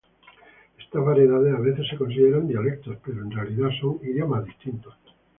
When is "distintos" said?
4.45-4.95